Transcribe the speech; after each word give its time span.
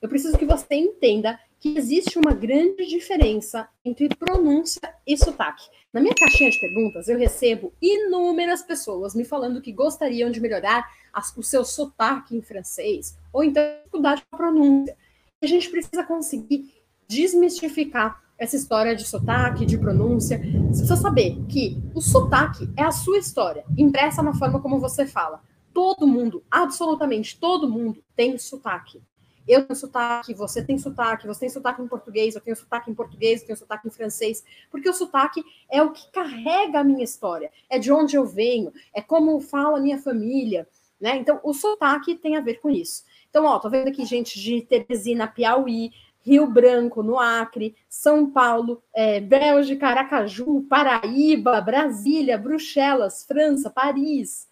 eu 0.00 0.08
preciso 0.08 0.38
que 0.38 0.46
você 0.46 0.74
entenda 0.74 1.38
que 1.58 1.76
existe 1.76 2.18
uma 2.18 2.32
grande 2.32 2.86
diferença 2.86 3.68
entre 3.84 4.08
pronúncia 4.08 4.94
e 5.06 5.16
sotaque. 5.16 5.68
Na 5.92 6.00
minha 6.00 6.14
caixinha 6.14 6.50
de 6.50 6.60
perguntas, 6.60 7.08
eu 7.08 7.18
recebo 7.18 7.72
inúmeras 7.82 8.62
pessoas 8.62 9.14
me 9.14 9.24
falando 9.24 9.60
que 9.60 9.72
gostariam 9.72 10.30
de 10.30 10.40
melhorar 10.40 10.86
as, 11.12 11.36
o 11.36 11.42
seu 11.42 11.64
sotaque 11.64 12.36
em 12.36 12.42
francês, 12.42 13.18
ou 13.32 13.42
então 13.42 13.62
dificuldade 13.78 14.22
com 14.30 14.36
a 14.36 14.38
pronúncia. 14.38 14.96
A 15.42 15.46
gente 15.46 15.68
precisa 15.68 16.04
conseguir 16.04 16.72
desmistificar 17.08 18.22
essa 18.38 18.54
história 18.54 18.94
de 18.94 19.04
sotaque, 19.04 19.66
de 19.66 19.76
pronúncia. 19.76 20.38
Você 20.38 20.78
precisa 20.78 20.96
saber 20.96 21.44
que 21.48 21.76
o 21.92 22.00
sotaque 22.00 22.70
é 22.76 22.82
a 22.82 22.92
sua 22.92 23.18
história, 23.18 23.64
impressa 23.76 24.22
na 24.22 24.34
forma 24.34 24.60
como 24.60 24.78
você 24.78 25.06
fala. 25.06 25.42
Todo 25.74 26.06
mundo, 26.06 26.44
absolutamente 26.50 27.38
todo 27.38 27.68
mundo, 27.68 28.02
tem 28.14 28.38
sotaque. 28.38 29.02
Eu 29.48 29.64
tenho 29.64 29.76
sotaque, 29.76 30.34
você 30.34 30.62
tem 30.62 30.76
sotaque, 30.76 31.26
você 31.26 31.40
tem 31.40 31.48
sotaque 31.48 31.80
em 31.80 31.88
português, 31.88 32.34
eu 32.34 32.40
tenho 32.40 32.56
sotaque 32.56 32.90
em 32.90 32.94
português, 32.94 33.40
eu 33.40 33.46
tenho 33.46 33.58
sotaque 33.58 33.88
em 33.88 33.90
francês, 33.90 34.44
porque 34.70 34.88
o 34.88 34.92
sotaque 34.92 35.42
é 35.70 35.82
o 35.82 35.90
que 35.90 36.10
carrega 36.12 36.80
a 36.80 36.84
minha 36.84 37.02
história, 37.02 37.50
é 37.70 37.78
de 37.78 37.90
onde 37.90 38.14
eu 38.14 38.26
venho, 38.26 38.72
é 38.92 39.00
como 39.00 39.40
fala 39.40 39.78
a 39.78 39.80
minha 39.80 39.98
família, 39.98 40.68
né? 41.00 41.16
Então, 41.16 41.40
o 41.42 41.54
sotaque 41.54 42.14
tem 42.14 42.36
a 42.36 42.40
ver 42.40 42.60
com 42.60 42.68
isso. 42.68 43.04
Então, 43.30 43.44
ó, 43.46 43.58
tô 43.58 43.70
vendo 43.70 43.88
aqui 43.88 44.04
gente 44.04 44.38
de 44.38 44.62
Teresina, 44.62 45.26
Piauí, 45.26 45.92
Rio 46.20 46.46
Branco, 46.46 47.02
no 47.02 47.18
Acre, 47.18 47.74
São 47.88 48.30
Paulo, 48.30 48.82
é, 48.92 49.18
Bélgica, 49.20 49.88
Aracaju, 49.88 50.66
Paraíba, 50.68 51.60
Brasília, 51.60 52.36
Bruxelas, 52.36 53.24
França, 53.24 53.70
Paris. 53.70 54.46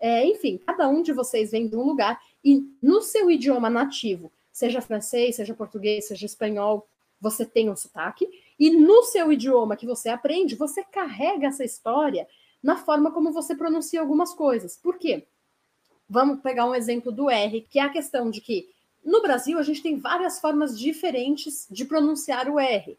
É, 0.00 0.24
enfim, 0.24 0.58
cada 0.64 0.88
um 0.88 1.02
de 1.02 1.12
vocês 1.12 1.50
vem 1.50 1.68
de 1.68 1.76
um 1.76 1.82
lugar 1.82 2.18
e 2.44 2.62
no 2.80 3.02
seu 3.02 3.30
idioma 3.30 3.68
nativo, 3.68 4.32
seja 4.58 4.80
francês, 4.80 5.36
seja 5.36 5.54
português, 5.54 6.08
seja 6.08 6.26
espanhol, 6.26 6.88
você 7.20 7.46
tem 7.46 7.70
um 7.70 7.76
sotaque, 7.76 8.28
e 8.58 8.70
no 8.70 9.04
seu 9.04 9.32
idioma 9.32 9.76
que 9.76 9.86
você 9.86 10.08
aprende, 10.08 10.56
você 10.56 10.82
carrega 10.82 11.46
essa 11.46 11.64
história 11.64 12.26
na 12.60 12.76
forma 12.76 13.12
como 13.12 13.32
você 13.32 13.54
pronuncia 13.54 14.00
algumas 14.00 14.34
coisas. 14.34 14.76
Por 14.76 14.98
quê? 14.98 15.28
Vamos 16.10 16.40
pegar 16.40 16.64
um 16.64 16.74
exemplo 16.74 17.12
do 17.12 17.30
R, 17.30 17.60
que 17.70 17.78
é 17.78 17.82
a 17.82 17.88
questão 17.88 18.30
de 18.30 18.40
que 18.40 18.68
no 19.04 19.22
Brasil, 19.22 19.60
a 19.60 19.62
gente 19.62 19.80
tem 19.80 19.96
várias 19.96 20.40
formas 20.40 20.76
diferentes 20.76 21.68
de 21.70 21.84
pronunciar 21.84 22.48
o 22.48 22.58
R. 22.58 22.98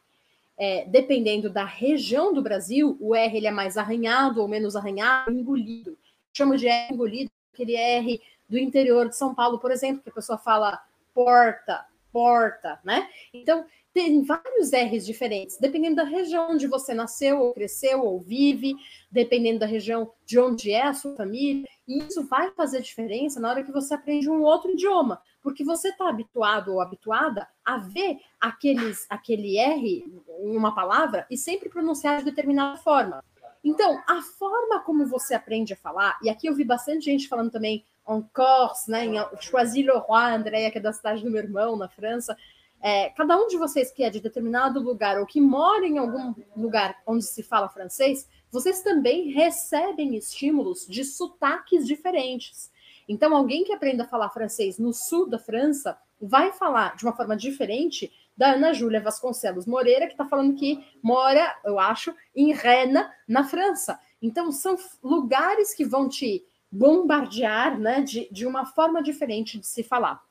É, 0.58 0.86
dependendo 0.86 1.50
da 1.50 1.66
região 1.66 2.34
do 2.34 2.42
Brasil, 2.42 2.98
o 3.02 3.14
R 3.14 3.38
ele 3.38 3.48
é 3.48 3.52
mais 3.52 3.78
arranhado 3.78 4.42
ou 4.42 4.48
menos 4.48 4.78
arranhado, 4.78 5.32
engolido. 5.32 5.98
Chamo 6.32 6.56
de 6.56 6.68
R 6.68 6.94
engolido, 6.94 7.30
aquele 7.54 7.76
R 7.76 8.22
do 8.48 8.58
interior 8.58 9.10
de 9.10 9.18
São 9.18 9.36
Paulo, 9.36 9.60
por 9.60 9.72
exemplo, 9.72 10.02
que 10.02 10.10
a 10.10 10.14
pessoa 10.14 10.38
fala 10.38 10.82
porta, 11.14 11.86
porta, 12.12 12.80
né? 12.84 13.08
Então, 13.34 13.66
tem 13.94 14.24
vários 14.24 14.72
R's 14.72 15.06
diferentes, 15.06 15.58
dependendo 15.58 15.98
da 15.98 16.04
região 16.04 16.52
onde 16.52 16.68
você 16.68 16.94
nasceu, 16.94 17.40
ou 17.40 17.54
cresceu, 17.54 18.02
ou 18.02 18.20
vive, 18.20 18.76
dependendo 19.12 19.60
da 19.60 19.66
região 19.66 20.12
de 20.26 20.40
onde 20.40 20.72
é 20.72 20.84
a 20.84 20.94
sua 20.94 21.16
família. 21.16 21.68
E 21.88 21.98
isso 21.98 22.26
vai 22.28 22.52
fazer 22.52 22.82
diferença 22.82 23.40
na 23.40 23.50
hora 23.50 23.64
que 23.64 23.72
você 23.72 23.94
aprende 23.94 24.30
um 24.30 24.42
outro 24.44 24.72
idioma, 24.72 25.22
porque 25.42 25.64
você 25.64 25.90
está 25.90 26.08
habituado 26.08 26.72
ou 26.72 26.82
habituada 26.82 27.48
a 27.66 27.78
ver 27.78 28.20
aqueles, 28.40 29.06
aquele 29.10 29.58
R 29.58 30.06
em 30.44 30.56
uma 30.56 30.74
palavra 30.76 31.26
e 31.30 31.38
sempre 31.38 31.68
pronunciar 31.68 32.20
de 32.20 32.26
determinada 32.26 32.78
forma. 32.78 33.24
Então, 33.64 34.02
a 34.08 34.22
forma 34.22 34.80
como 34.82 35.06
você 35.06 35.34
aprende 35.34 35.74
a 35.74 35.78
falar, 35.78 36.18
e 36.24 36.30
aqui 36.30 36.48
eu 36.48 36.56
vi 36.56 36.64
bastante 36.64 37.06
gente 37.06 37.28
falando 37.28 37.52
também 37.52 37.86
en 38.08 38.22
Corse, 38.34 38.90
né, 38.90 39.06
em 39.06 39.16
Choisy-le-Roi, 39.40 40.32
Andréia, 40.34 40.72
que 40.72 40.78
é 40.78 40.82
da 40.82 40.94
cidade 40.94 41.24
do 41.24 41.30
meu 41.30 41.44
irmão, 41.44 41.76
na 41.76 41.90
França, 41.90 42.36
é, 42.82 43.10
cada 43.10 43.38
um 43.38 43.48
de 43.48 43.58
vocês 43.58 43.92
que 43.92 44.04
é 44.04 44.10
de 44.10 44.22
determinado 44.22 44.80
lugar 44.80 45.20
ou 45.20 45.26
que 45.26 45.42
mora 45.42 45.86
em 45.86 45.98
algum 45.98 46.34
lugar 46.56 46.98
onde 47.06 47.26
se 47.26 47.44
fala 47.44 47.68
francês, 47.68 48.28
vocês 48.50 48.82
também 48.82 49.30
recebem 49.32 50.16
estímulos 50.16 50.88
de 50.88 51.04
sotaques 51.04 51.86
diferentes. 51.86 52.72
Então, 53.08 53.36
alguém 53.36 53.64
que 53.64 53.74
aprenda 53.74 54.04
a 54.04 54.08
falar 54.08 54.30
francês 54.30 54.78
no 54.78 54.94
sul 54.94 55.28
da 55.28 55.38
França 55.38 55.98
vai 56.22 56.52
falar 56.52 56.96
de 56.96 57.04
uma 57.04 57.16
forma 57.16 57.36
diferente 57.36 58.12
da 58.36 58.54
Ana 58.54 58.74
Júlia 58.74 59.02
Vasconcelos 59.02 59.66
Moreira, 59.66 60.06
que 60.06 60.14
está 60.14 60.26
falando 60.26 60.56
que 60.56 60.84
mora, 61.02 61.58
eu 61.64 61.80
acho, 61.80 62.14
em 62.36 62.54
Rennes, 62.54 63.06
na 63.28 63.44
França. 63.44 64.00
Então, 64.22 64.52
são 64.52 64.78
lugares 65.04 65.74
que 65.74 65.86
vão 65.86 66.08
te 66.08 66.46
bombardear 66.72 67.80
né, 67.80 68.02
de, 68.02 68.30
de 68.32 68.46
uma 68.46 68.66
forma 68.66 69.02
diferente 69.02 69.58
de 69.58 69.68
se 69.68 69.84
falar. 69.84 70.22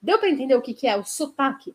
Deu 0.00 0.18
para 0.18 0.30
entender 0.30 0.54
o 0.54 0.62
que, 0.62 0.72
que 0.72 0.86
é 0.86 0.96
o 0.96 1.04
sotaque? 1.04 1.74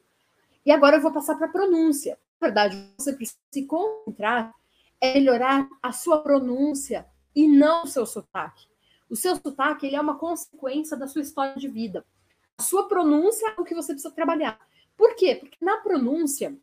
E 0.66 0.72
agora 0.72 0.98
eu 0.98 1.02
vou 1.02 1.12
passar 1.12 1.36
para 1.36 1.48
a 1.48 1.52
pronúncia. 1.52 2.18
Na 2.40 2.48
verdade, 2.48 2.92
você 2.98 3.14
precisa 3.14 3.38
se 3.52 3.66
concentrar 3.66 4.54
é 5.02 5.14
melhorar 5.16 5.68
a 5.82 5.92
sua 5.92 6.22
pronúncia 6.22 7.06
e 7.36 7.48
não 7.48 7.84
o 7.84 7.88
seu 7.88 8.06
sotaque. 8.06 8.68
O 9.10 9.16
seu 9.16 9.36
sotaque 9.36 9.86
ele 9.86 9.96
é 9.96 10.02
uma 10.02 10.18
consequência 10.18 10.98
da 10.98 11.08
sua 11.08 11.22
história 11.22 11.56
de 11.56 11.68
vida. 11.68 12.06
Sua 12.60 12.88
pronúncia 12.88 13.54
é 13.58 13.62
o 13.62 13.66
que 13.66 13.76
você 13.76 13.94
precisa 13.94 14.14
trabalhar. 14.14 14.60
Por 14.96 15.16
quê? 15.16 15.36
Porque 15.36 15.58
na 15.64 15.78
pronúncia, 15.78 16.58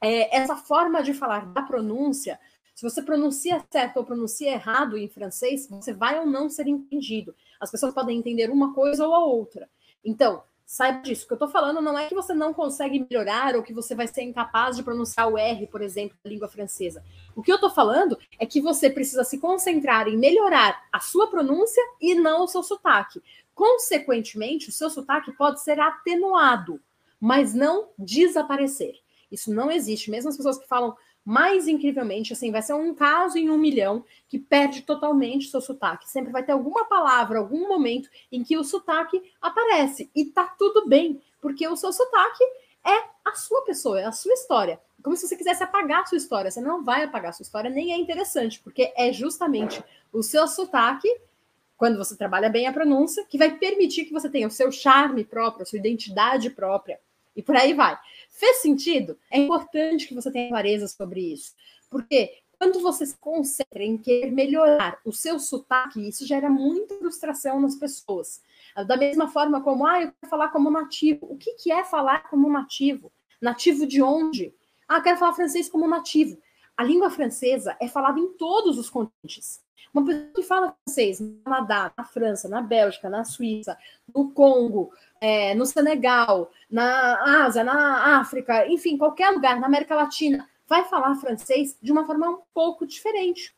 é, 0.00 0.36
essa 0.36 0.56
forma 0.56 1.02
de 1.02 1.14
falar 1.14 1.46
da 1.46 1.62
pronúncia, 1.62 2.38
se 2.74 2.82
você 2.82 3.00
pronuncia 3.02 3.64
certo 3.70 3.98
ou 3.98 4.04
pronuncia 4.04 4.50
errado 4.50 4.96
em 4.96 5.08
francês, 5.08 5.68
você 5.68 5.92
vai 5.92 6.18
ou 6.18 6.26
não 6.26 6.48
ser 6.48 6.66
entendido. 6.66 7.34
As 7.60 7.70
pessoas 7.70 7.94
podem 7.94 8.18
entender 8.18 8.50
uma 8.50 8.74
coisa 8.74 9.06
ou 9.06 9.14
a 9.14 9.24
outra. 9.24 9.68
Então, 10.04 10.42
Saiba 10.70 11.02
disso. 11.02 11.24
O 11.24 11.26
que 11.26 11.32
eu 11.32 11.34
estou 11.34 11.48
falando 11.48 11.82
não 11.82 11.98
é 11.98 12.06
que 12.06 12.14
você 12.14 12.32
não 12.32 12.54
consegue 12.54 13.04
melhorar 13.10 13.56
ou 13.56 13.62
que 13.64 13.74
você 13.74 13.92
vai 13.92 14.06
ser 14.06 14.22
incapaz 14.22 14.76
de 14.76 14.84
pronunciar 14.84 15.26
o 15.28 15.36
R, 15.36 15.66
por 15.66 15.82
exemplo, 15.82 16.16
da 16.22 16.30
língua 16.30 16.46
francesa. 16.46 17.02
O 17.34 17.42
que 17.42 17.50
eu 17.50 17.56
estou 17.56 17.70
falando 17.70 18.16
é 18.38 18.46
que 18.46 18.60
você 18.60 18.88
precisa 18.88 19.24
se 19.24 19.38
concentrar 19.38 20.06
em 20.06 20.16
melhorar 20.16 20.80
a 20.92 21.00
sua 21.00 21.26
pronúncia 21.26 21.82
e 22.00 22.14
não 22.14 22.44
o 22.44 22.46
seu 22.46 22.62
sotaque. 22.62 23.20
Consequentemente, 23.60 24.70
o 24.70 24.72
seu 24.72 24.88
sotaque 24.88 25.30
pode 25.32 25.60
ser 25.60 25.78
atenuado, 25.78 26.80
mas 27.20 27.52
não 27.52 27.90
desaparecer. 27.98 28.94
Isso 29.30 29.52
não 29.52 29.70
existe. 29.70 30.10
Mesmo 30.10 30.30
as 30.30 30.36
pessoas 30.38 30.56
que 30.56 30.66
falam 30.66 30.96
mais 31.22 31.68
incrivelmente, 31.68 32.32
assim, 32.32 32.50
vai 32.50 32.62
ser 32.62 32.72
um 32.72 32.94
caso 32.94 33.36
em 33.36 33.50
um 33.50 33.58
milhão 33.58 34.02
que 34.30 34.38
perde 34.38 34.80
totalmente 34.80 35.50
seu 35.50 35.60
sotaque. 35.60 36.08
Sempre 36.08 36.32
vai 36.32 36.42
ter 36.42 36.52
alguma 36.52 36.86
palavra, 36.86 37.38
algum 37.38 37.68
momento 37.68 38.08
em 38.32 38.42
que 38.42 38.56
o 38.56 38.64
sotaque 38.64 39.22
aparece. 39.42 40.10
E 40.14 40.24
tá 40.24 40.46
tudo 40.58 40.88
bem, 40.88 41.20
porque 41.38 41.68
o 41.68 41.76
seu 41.76 41.92
sotaque 41.92 42.42
é 42.82 43.10
a 43.26 43.34
sua 43.34 43.60
pessoa, 43.66 44.00
é 44.00 44.06
a 44.06 44.12
sua 44.12 44.32
história. 44.32 44.80
Como 45.02 45.14
se 45.18 45.28
você 45.28 45.36
quisesse 45.36 45.62
apagar 45.62 46.00
a 46.00 46.06
sua 46.06 46.16
história. 46.16 46.50
Você 46.50 46.62
não 46.62 46.82
vai 46.82 47.04
apagar 47.04 47.28
a 47.28 47.32
sua 47.34 47.44
história, 47.44 47.68
nem 47.68 47.92
é 47.92 47.98
interessante, 47.98 48.58
porque 48.58 48.90
é 48.96 49.12
justamente 49.12 49.84
o 50.10 50.22
seu 50.22 50.48
sotaque, 50.48 51.08
quando 51.80 51.96
você 51.96 52.14
trabalha 52.14 52.50
bem 52.50 52.66
a 52.66 52.72
pronúncia, 52.74 53.24
que 53.24 53.38
vai 53.38 53.56
permitir 53.56 54.04
que 54.04 54.12
você 54.12 54.28
tenha 54.28 54.46
o 54.46 54.50
seu 54.50 54.70
charme 54.70 55.24
próprio, 55.24 55.62
a 55.62 55.64
sua 55.64 55.78
identidade 55.78 56.50
própria. 56.50 57.00
E 57.34 57.42
por 57.42 57.56
aí 57.56 57.72
vai. 57.72 57.98
Fez 58.28 58.58
sentido? 58.58 59.18
É 59.30 59.38
importante 59.38 60.06
que 60.06 60.12
você 60.12 60.30
tenha 60.30 60.50
clareza 60.50 60.86
sobre 60.86 61.32
isso. 61.32 61.54
Porque 61.88 62.34
quando 62.58 62.80
você 62.80 63.06
se 63.06 63.16
concentra 63.16 63.82
em 63.82 63.96
querer 63.96 64.30
melhorar 64.30 65.00
o 65.06 65.10
seu 65.10 65.38
sotaque, 65.38 66.06
isso 66.06 66.26
gera 66.26 66.50
muita 66.50 66.98
frustração 66.98 67.58
nas 67.58 67.76
pessoas. 67.76 68.42
Da 68.86 68.98
mesma 68.98 69.28
forma 69.28 69.62
como, 69.62 69.86
ah, 69.86 70.02
eu 70.02 70.12
quero 70.12 70.28
falar 70.28 70.48
como 70.50 70.70
nativo. 70.70 71.28
O 71.30 71.38
que, 71.38 71.54
que 71.54 71.72
é 71.72 71.82
falar 71.82 72.28
como 72.28 72.50
nativo? 72.50 73.10
Nativo 73.40 73.86
de 73.86 74.02
onde? 74.02 74.54
Ah, 74.86 75.00
quero 75.00 75.16
falar 75.16 75.32
francês 75.32 75.66
como 75.66 75.88
nativo. 75.88 76.36
A 76.80 76.82
língua 76.82 77.10
francesa 77.10 77.76
é 77.78 77.86
falada 77.86 78.18
em 78.18 78.28
todos 78.38 78.78
os 78.78 78.88
continentes. 78.88 79.62
Uma 79.92 80.02
pessoa 80.02 80.32
que 80.34 80.42
fala 80.42 80.74
francês 80.82 81.20
no 81.20 81.36
Canadá, 81.44 81.92
na 81.94 82.04
França, 82.04 82.48
na 82.48 82.62
Bélgica, 82.62 83.10
na 83.10 83.22
Suíça, 83.22 83.76
no 84.14 84.30
Congo, 84.30 84.90
é, 85.20 85.54
no 85.54 85.66
Senegal, 85.66 86.50
na 86.70 87.44
Ásia, 87.44 87.62
na 87.62 88.18
África, 88.18 88.66
enfim, 88.66 88.96
qualquer 88.96 89.28
lugar, 89.28 89.60
na 89.60 89.66
América 89.66 89.94
Latina, 89.94 90.48
vai 90.66 90.84
falar 90.84 91.16
francês 91.16 91.76
de 91.82 91.92
uma 91.92 92.06
forma 92.06 92.30
um 92.30 92.38
pouco 92.54 92.86
diferente. 92.86 93.54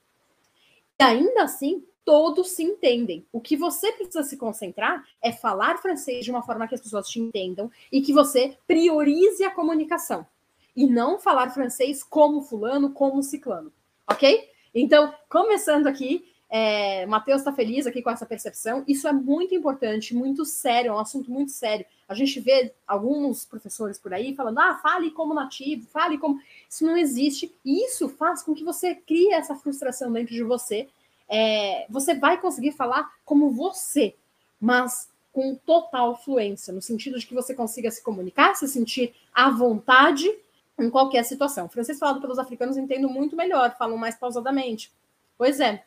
E 0.99 1.05
ainda 1.05 1.45
assim, 1.45 1.87
todos 2.05 2.51
se 2.51 2.65
entendem. 2.65 3.25
O 3.31 3.41
que 3.41 3.57
você 3.57 3.93
precisa 3.93 4.25
se 4.25 4.37
concentrar 4.37 5.07
é 5.23 5.31
falar 5.31 5.79
francês 5.79 6.25
de 6.25 6.33
uma 6.33 6.43
forma 6.43 6.67
que 6.67 6.75
as 6.75 6.81
pessoas 6.81 7.09
te 7.09 7.21
entendam 7.21 7.71
e 7.93 8.03
que 8.03 8.13
você 8.13 8.59
priorize 8.67 9.45
a 9.45 9.55
comunicação. 9.55 10.27
E 10.75 10.87
não 10.87 11.19
falar 11.19 11.51
francês 11.51 12.03
como 12.03 12.43
fulano, 12.43 12.93
como 12.93 13.23
ciclano. 13.23 13.73
Ok? 14.11 14.49
Então, 14.75 15.15
começando 15.29 15.87
aqui, 15.87 16.25
é, 16.55 17.07
Matheus 17.07 17.41
está 17.41 17.51
feliz 17.51 17.87
aqui 17.87 18.03
com 18.03 18.11
essa 18.11 18.27
percepção. 18.27 18.85
Isso 18.87 19.09
é 19.09 19.13
muito 19.13 19.55
importante, 19.55 20.15
muito 20.15 20.45
sério, 20.45 20.91
é 20.91 20.93
um 20.93 20.99
assunto 20.99 21.31
muito 21.31 21.51
sério. 21.51 21.87
A 22.07 22.13
gente 22.13 22.39
vê 22.41 22.75
alguns 22.87 23.47
professores 23.47 23.99
por 23.99 24.13
aí 24.13 24.35
falando: 24.35 24.59
ah, 24.59 24.79
fale 24.83 25.11
como 25.13 25.33
nativo, 25.33 25.87
fale 25.87 26.19
como. 26.19 26.39
Isso 26.69 26.85
não 26.85 26.95
existe. 26.95 27.51
E 27.65 27.87
isso 27.87 28.07
faz 28.07 28.43
com 28.43 28.55
que 28.55 28.63
você 28.65 28.95
crie 28.95 29.33
essa 29.33 29.57
frustração 29.57 30.13
dentro 30.13 30.35
de 30.35 30.43
você. 30.43 30.89
É, 31.27 31.87
você 31.89 32.15
vai 32.15 32.39
conseguir 32.39 32.73
falar 32.73 33.11
como 33.25 33.51
você, 33.51 34.15
mas 34.61 35.09
com 35.33 35.55
total 35.55 36.15
fluência, 36.23 36.71
no 36.71 36.83
sentido 36.83 37.19
de 37.19 37.27
que 37.27 37.33
você 37.33 37.55
consiga 37.55 37.91
se 37.91 38.03
comunicar, 38.03 38.55
se 38.55 38.69
sentir 38.69 39.15
à 39.33 39.49
vontade 39.49 40.31
em 40.79 40.91
qualquer 40.91 41.25
situação. 41.25 41.67
O 41.67 41.69
francês 41.69 41.99
falado 41.99 42.21
pelos 42.21 42.39
africanos 42.39 42.77
entendo 42.77 43.09
muito 43.09 43.37
melhor, 43.37 43.77
falam 43.77 43.97
mais 43.97 44.17
pausadamente. 44.17 44.93
Pois 45.37 45.61
é. 45.61 45.85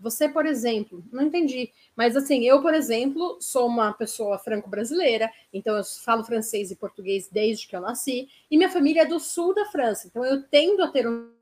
Você, 0.00 0.28
por 0.28 0.46
exemplo, 0.46 1.02
não 1.10 1.24
entendi, 1.24 1.72
mas 1.96 2.14
assim, 2.14 2.44
eu, 2.44 2.62
por 2.62 2.72
exemplo, 2.72 3.36
sou 3.40 3.66
uma 3.66 3.92
pessoa 3.92 4.38
franco-brasileira, 4.38 5.28
então 5.52 5.76
eu 5.76 5.82
falo 5.82 6.22
francês 6.22 6.70
e 6.70 6.76
português 6.76 7.28
desde 7.28 7.66
que 7.66 7.74
eu 7.74 7.80
nasci, 7.80 8.28
e 8.48 8.56
minha 8.56 8.70
família 8.70 9.02
é 9.02 9.06
do 9.06 9.18
sul 9.18 9.52
da 9.52 9.64
França, 9.64 10.06
então 10.06 10.24
eu 10.24 10.44
tendo 10.44 10.84
a 10.84 10.88
ter 10.88 11.08
um 11.08 11.32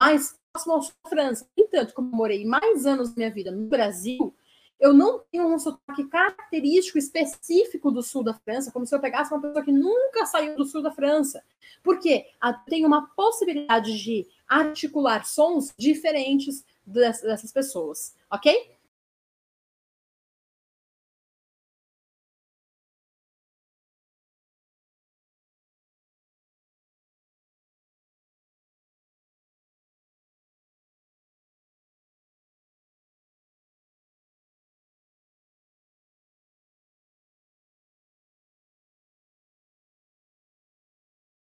mais 0.00 0.36
próximo 0.52 0.74
ao 0.74 0.82
sul 0.82 0.92
da 1.04 1.10
França. 1.10 1.46
Entanto, 1.56 1.94
como 1.94 2.10
morei 2.10 2.44
mais 2.44 2.84
anos 2.84 3.10
da 3.10 3.16
minha 3.16 3.30
vida 3.30 3.52
no 3.52 3.68
Brasil, 3.68 4.34
eu 4.80 4.94
não 4.94 5.20
tenho 5.30 5.46
um 5.46 5.58
sotaque 5.58 6.04
característico 6.04 6.98
específico 6.98 7.90
do 7.90 8.02
sul 8.02 8.24
da 8.24 8.32
França, 8.32 8.72
como 8.72 8.86
se 8.86 8.94
eu 8.94 9.00
pegasse 9.00 9.32
uma 9.32 9.40
pessoa 9.40 9.64
que 9.64 9.70
nunca 9.70 10.24
saiu 10.24 10.56
do 10.56 10.64
sul 10.64 10.82
da 10.82 10.90
França. 10.90 11.42
Porque 11.82 12.26
tem 12.66 12.86
uma 12.86 13.06
possibilidade 13.14 14.02
de 14.02 14.26
articular 14.48 15.24
sons 15.24 15.72
diferentes 15.78 16.64
dessas 16.86 17.52
pessoas, 17.52 18.16
ok? 18.30 18.72